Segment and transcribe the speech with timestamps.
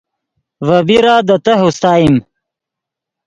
[0.67, 2.15] ڤے بیرا دے تہہ اوستائیم